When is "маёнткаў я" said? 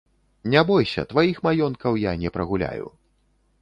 1.51-2.17